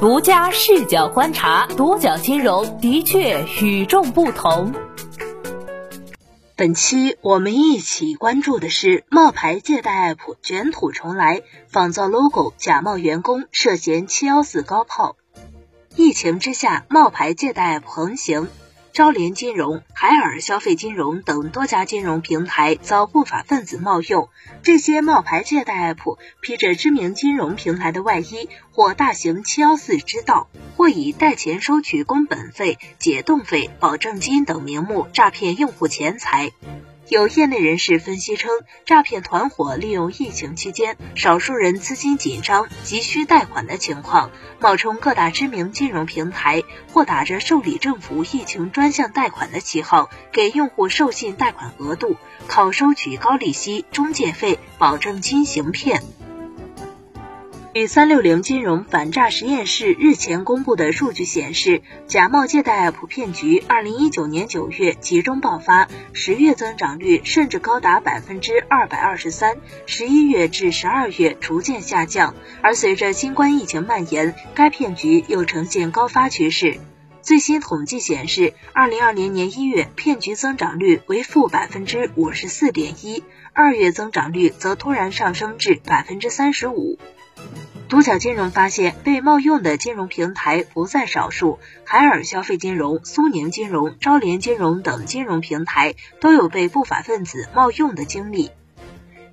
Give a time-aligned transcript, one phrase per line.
[0.00, 4.72] 独家视角观察，独角金融的确与众不同。
[6.54, 15.16] 本期我们一起关注的是冒牌借贷 app 卷土重来，仿造 logo 假冒员工涉嫌七幺四高炮。
[15.96, 18.46] 疫情之下，冒牌借贷 app 横行。
[18.98, 24.28] 招联金融、海尔消费金融等多家金融平台遭不法分子冒用。
[24.64, 36.50] 这些冒牌借贷 app 披着知名金融平台的外衣，或大型七幺四之道，或以代钱收取工本费、解冻费、保证金等名目诈骗用户钱财。
[37.10, 38.50] 有业内人士分析称，
[38.84, 44.30] 诈骗团伙利用疫情期间少数人资金紧张、急需贷款的情况，
[44.60, 52.16] 冒充各大知名金融平台，或打着受理政府疫情专项贷款的旗号，给用户授信贷款额度，
[52.46, 56.02] 靠收取高利息、中介费、保证金行骗。
[57.78, 72.34] 据三六零金融反诈实验室日前公布的数据显示，假冒借贷 app 骗局，二零一九年九月集中爆发，十月增长率甚至高达百分之二百二十三，十一月至十二月逐渐下降。
[72.62, 76.80] 而随着新冠疫情蔓延，该骗局又呈现高发趋势。
[77.22, 86.98] 最新统计显示，二零二零年一月骗局增长率为负百分之五十四点一，二月增长率则突然上升至百分之三十五。
[87.88, 98.50] 独角金融发现，被冒用的金融平台不在少数，海尔消费金融、苏宁金融、招联金融等金融平台都有被不法分子冒用的经历。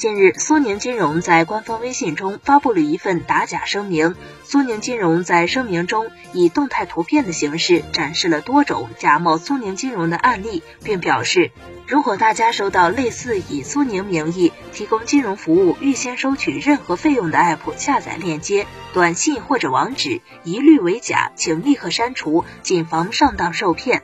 [0.00, 4.16] 近日，苏宁金融在官方微信中发布了一份打假声明。
[4.44, 11.50] 苏宁金融在声明中以动态图片的形式展示了多种假冒苏宁金融的案例，并表示，
[11.86, 24.02] 如果大家收到类似以苏宁名义提供金融服务、预先收取任何费用的 app 下载链接、短信或者网址，一律为假，请立刻删除，谨防上当受骗。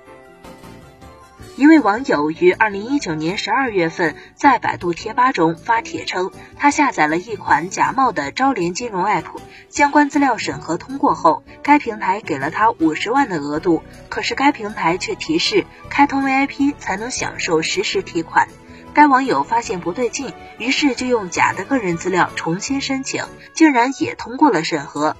[1.56, 9.24] 一位网友于二零一九年十二月份在百度贴吧中发帖称，他下载了一款假冒的招联金融 app，
[9.70, 18.48] 相关资料审核通过后，该平台给了他五十万的额度，可是该平台却提示开通 VIP 才能享受实时提款。
[18.92, 23.24] 该网友发现不对劲，于是就用假的个人资料重新申请，
[23.54, 25.16] 竟然也通过了审核。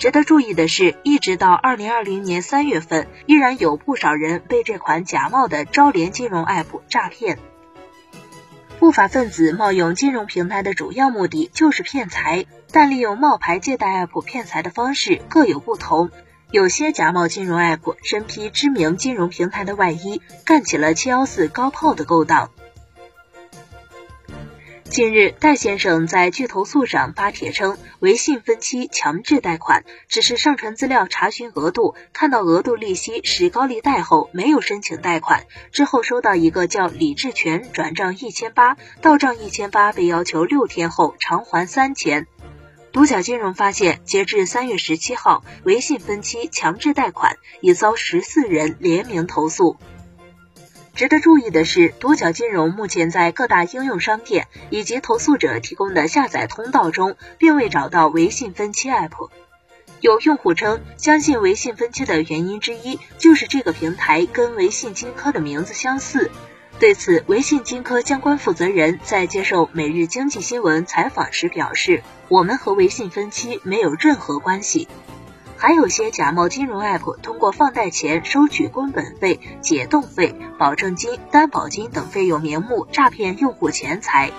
[0.00, 7.38] 值得注意的是，一直到二零二零年三月份，依然有不少人被这款假冒的招联金融 App 诈骗。
[8.78, 16.08] 不法分子冒用金融平台的主要目的就是骗财，但利用冒牌借贷 App 骗财的方式各有不同。
[16.50, 22.50] 有些假冒金融 App 身披知名金融平台的外衣，干起了七幺四高炮的勾当。
[24.90, 35.46] 近日，戴先生在巨投诉上发帖称，微信分期强制贷款，只是上传资料查询额度，看到额度利息是高利贷后，没有申请贷款。
[35.70, 42.26] 之后收到一个叫李志全转账一千八，到账一千八，被要求六天后偿还三千。
[42.92, 49.76] 独角金融发现，截至三月十七号，微信分期强制贷款已遭十四人联名投诉。
[51.00, 59.30] 值得注意的是，独角金融目前在各大应用商店以及投诉者提供的下载通道中，并未找到微信分期 App。
[60.02, 66.30] 有用户称，相信微信分期的原因之一就是这个平台跟微信金科的名字相似。
[66.78, 74.86] 对此，微信金科相关负责人在接受《每日经济新闻》采访时表示：“我们和微信分期没有任何关系。”
[75.60, 84.30] 还有些假冒金融 app 通过放贷前收取工本费、解冻费、保证金、担保金等费用名目诈骗用户钱财。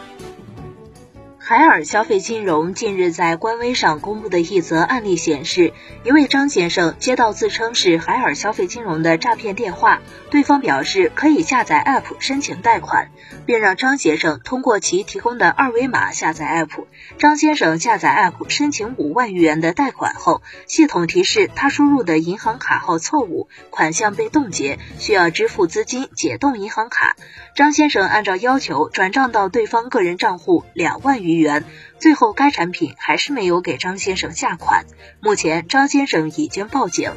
[1.52, 5.74] 海尔消费金融近日在官微上公布的一则案例显示，
[6.06, 13.12] 一位张先生接到自称是海尔消费金融的诈骗电话，对方表示可以下载 App 申请贷款，
[13.46, 16.86] 并让张先生通过其提供的二维码下载 App。
[17.18, 27.18] 张先生下载 App 申请五万余元的贷款后，系统提示他输入的银行卡号错误，款项被冻结，需要支付资金解冻银行卡。
[27.56, 31.66] 张先生按照要求转账到对方个人账户两万余元元，
[32.00, 34.86] 最后该产品还是没有给张先生下款。
[35.20, 37.12] 目前张先生已经报警。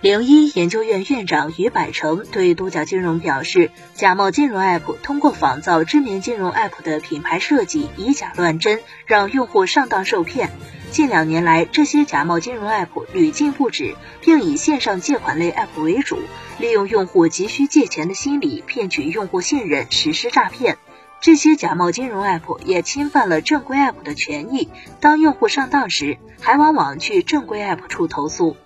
[0.00, 10.50] 零一研究院院长于百成对独角金融表示，假冒金融 App 通过仿造知名金融 App 的品牌设计，以假乱真，让用户上当受骗。
[10.92, 16.20] 近两年来，这些假冒金融 App 屡禁不止，并以线上借款类 App 为主，
[16.60, 20.78] 利用用户急需借钱的心理，骗取用户信任，实施诈骗。
[21.20, 24.68] 这些假冒金融 App 也侵犯了正规 App 的权益。
[25.00, 28.56] 当用户上当时，还往往去正规 App 处投诉。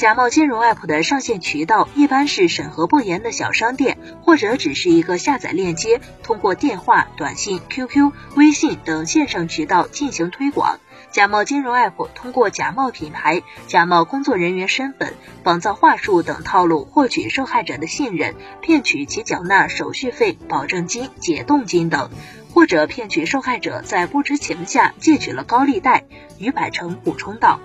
[0.00, 10.80] 假冒金融 App 的上线渠道一般是审核不严的小商店，或者只是一个下载链接，通过电话、短信、QQ、微信等线上渠道进行推广。
[11.10, 15.12] 假冒金融 App 通过假冒品牌、假冒工作人员身份、
[15.44, 22.08] 仿造话术等套路获取受害者的信任，骗取其缴纳手续费、保证金、解冻金等，
[22.54, 26.04] 或者骗取受害者在不知情下借取了高利贷。
[26.38, 27.60] 于百成补充道。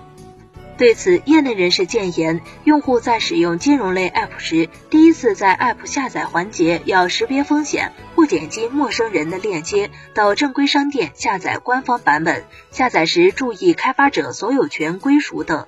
[0.78, 12.44] 对此，业内人士建言，用户在使用金融类 App 时，第一次在 App 下载环节要识别风险，不点击陌生人的链接，到正规商店下载官方版本。
[12.70, 15.66] 下载时注意开发者所有权归属等。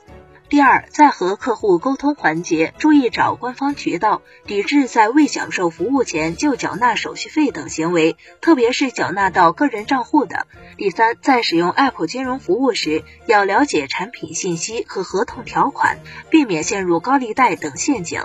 [0.49, 10.47] 第二，在和客户沟通环节，注意找官方渠道，抵制在未享受服务前就缴纳手续费等行为，特别是缴纳到个人账户的。
[10.79, 15.99] 第三，在使用 App 金融服务时，要了解产品信息和合同条款，
[16.31, 18.25] 避免陷入高利贷等陷阱。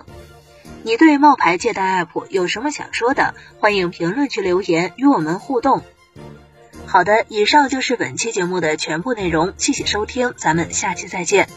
[0.84, 3.36] 你对冒牌借贷 App 有什么想说的？
[3.60, 5.84] 欢迎评论区留言与我们互动。
[6.86, 11.50] 好的，以上就是本期节目的全部内容，谢谢收听，咱们下期再见。